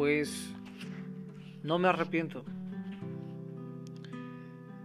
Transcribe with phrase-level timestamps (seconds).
[0.00, 0.50] Pues
[1.62, 2.42] no me arrepiento.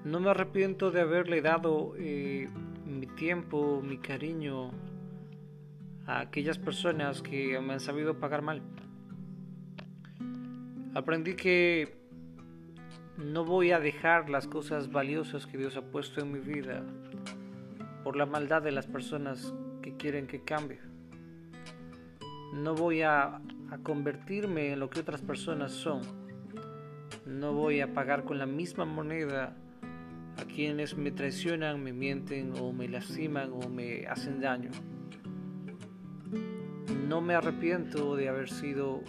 [0.04, 2.50] No me arrepiento de haberle dado eh,
[2.86, 4.72] mi tiempo, mi cariño
[6.06, 8.62] a aquellas personas que me han sabido pagar mal.
[10.94, 11.96] Aprendí que
[13.16, 16.84] no voy a dejar las cosas valiosas que Dios ha puesto en mi vida
[18.04, 20.82] por la maldad de las personas que quieren que cambie.
[22.56, 23.42] No voy a,
[23.84, 26.02] convertirme en lo que otras personas son.
[27.26, 29.58] No voy a pagar con la misma moneda
[30.38, 34.72] a quienes me traicionan, me mienten o me lastiman o me hacen daño.
[37.10, 39.02] No me arrepiento de haber sido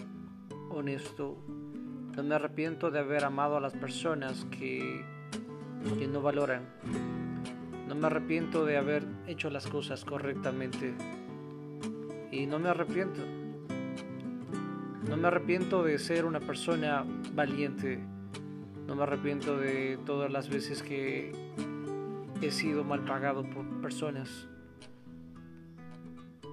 [0.70, 1.38] honesto.
[2.16, 5.04] No me arrepiento de haber amado a las personas que,
[5.96, 6.62] que no valoran.
[7.86, 10.94] No me arrepiento de haber hecho las cosas correctamente.
[12.32, 13.22] Y no me arrepiento.
[15.08, 18.00] No me arrepiento de ser una persona valiente.
[18.86, 21.32] No me arrepiento de todas las veces que
[22.42, 24.48] he sido mal pagado por personas.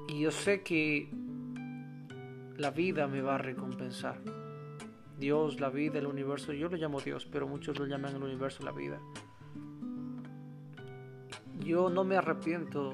[0.08, 1.10] Y yo sé que
[2.58, 4.22] la vida me va a recompensar.
[5.20, 8.64] Dios, la vida, el universo, yo lo llamo Dios, pero muchos lo llaman el universo,
[8.64, 9.00] la vida.
[11.60, 12.94] Yo no me arrepiento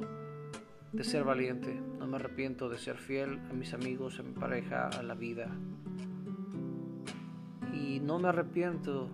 [0.92, 4.88] de ser valiente, no me arrepiento de ser fiel a mis amigos, a mi pareja,
[4.88, 5.50] a la vida.
[7.74, 9.10] Y no me arrepiento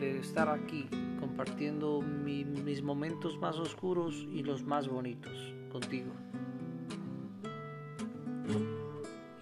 [0.00, 6.12] de estar aquí compartiendo mis momentos más oscuros y los más bonitos contigo.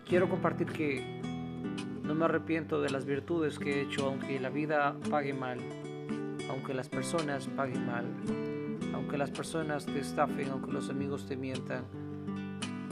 [0.07, 1.21] Quiero compartir que
[2.03, 5.59] no me arrepiento de las virtudes que he hecho aunque la vida pague mal,
[6.49, 8.07] aunque las personas paguen mal,
[9.11, 11.83] aunque las personas te estafen, aunque los amigos te mientan,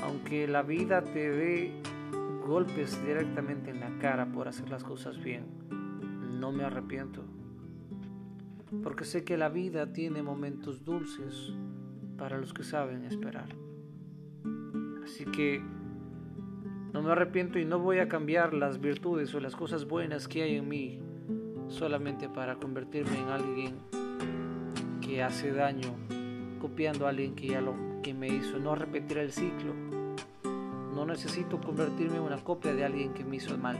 [0.02, 1.72] aunque la vida te dé
[2.44, 5.44] golpes directamente en la cara por hacer las cosas bien,
[6.40, 7.22] no me arrepiento.
[8.82, 11.52] Porque sé que la vida tiene momentos dulces
[12.16, 13.54] para los que saben esperar.
[15.04, 15.62] Así que
[16.92, 20.42] no me arrepiento y no voy a cambiar las virtudes o las cosas buenas que
[20.42, 21.00] hay en mí
[21.68, 24.07] solamente para convertirme en alguien
[25.08, 25.94] que hace daño,
[26.60, 28.58] copiando a alguien que ya lo que me hizo.
[28.58, 29.72] No repetir el ciclo.
[30.94, 33.78] No necesito convertirme en una copia de alguien que me hizo mal.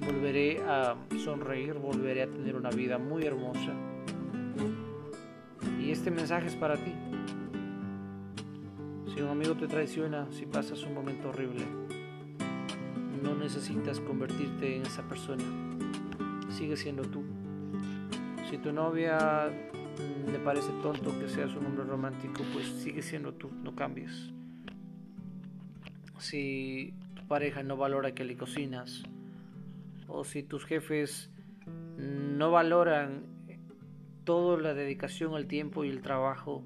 [0.00, 3.72] Volveré a sonreír, volveré a tener una vida muy hermosa.
[5.80, 6.92] Y este mensaje es para ti.
[9.14, 11.64] Si un amigo te traiciona, si pasas un momento horrible,
[13.22, 15.44] no necesitas convertirte en esa persona.
[16.50, 17.22] Sigue siendo tú.
[18.52, 19.48] Si tu novia
[20.30, 24.30] le parece tonto que seas un hombre romántico, pues sigue siendo tú, no cambies.
[26.18, 29.04] Si tu pareja no valora que le cocinas,
[30.06, 31.30] o si tus jefes
[31.96, 33.24] no valoran
[34.24, 36.62] toda la dedicación, el tiempo y el trabajo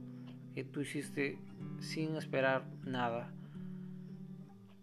[0.56, 1.38] que tú hiciste
[1.78, 3.32] sin esperar nada.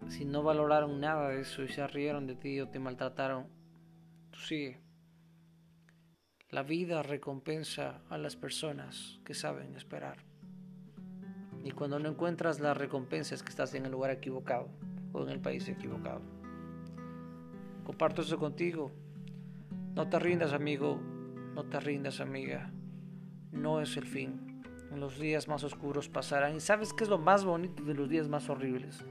[0.08, 3.48] Si no valoraron nada de eso y se rieron de ti o te maltrataron,
[4.32, 4.83] tú sigue.
[6.54, 10.20] La vida recompensa a las personas que saben esperar.
[11.66, 14.70] Y cuando no encuentras la recompensa es que estás en el lugar equivocado
[15.12, 16.22] o en el país equivocado.
[17.84, 18.92] Comparto eso contigo.
[19.96, 21.02] No te rindas, amigo.
[21.56, 22.72] No te rindas, amiga.
[23.52, 24.54] No es el fin
[25.00, 26.56] los días más oscuros pasarán.
[26.56, 29.04] ¿Y sabes qué es lo más bonito de los días más horribles?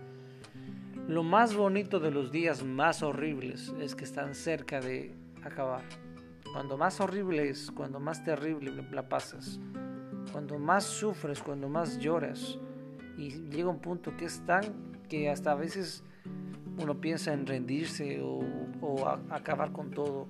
[1.09, 5.83] Lo más bonito de los días más horribles es que están cerca de acabar.
[6.53, 9.59] Cuando más horrible es, cuando más terrible la pasas,
[10.33, 12.59] cuando más sufres, cuando más lloras,
[13.17, 14.63] y llega un punto que es tan
[15.09, 16.05] que hasta a veces
[16.79, 18.41] uno piensa en rendirse o,
[18.81, 20.27] o acabar con todo.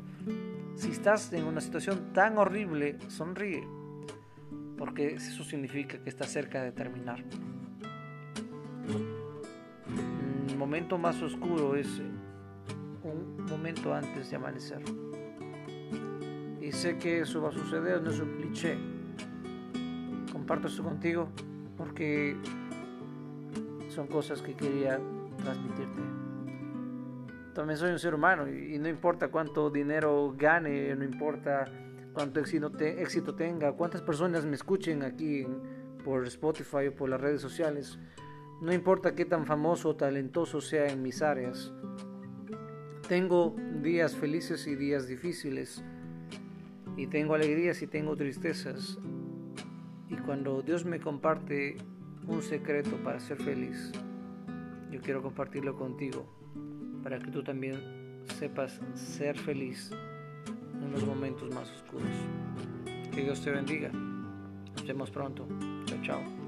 [0.75, 3.67] Si estás en una situación tan horrible, sonríe
[4.83, 7.23] porque eso significa que está cerca de terminar.
[10.49, 11.87] El momento más oscuro es
[13.05, 14.83] un momento antes de amanecer.
[16.73, 18.77] Sé que eso va a suceder, no es un cliché.
[20.33, 21.29] Comparto esto contigo
[21.77, 22.37] porque
[23.89, 24.99] son cosas que quería
[25.37, 26.01] transmitirte.
[27.55, 31.67] También soy un ser humano y no importa cuánto dinero gane, no importa
[32.15, 35.47] cuánto éxito, éxito tenga, cuántas personas me escuchen aquí
[36.03, 37.99] por Spotify o por las redes sociales.
[38.63, 41.73] No importa qué tan famoso o talentoso sea en mis áreas.
[43.07, 45.85] Tengo días felices y días difíciles.
[46.97, 48.99] Y tengo alegrías y tengo tristezas.
[50.09, 51.77] Y cuando Dios me comparte
[52.27, 53.93] un secreto para ser feliz,
[54.91, 56.27] yo quiero compartirlo contigo.
[57.03, 59.91] para que tú también sepas ser feliz
[60.81, 62.07] en los momentos más oscuros.
[63.13, 63.89] Que Dios te bendiga.
[63.89, 65.49] Nos vemos pronto.
[65.87, 66.42] Chao, chao.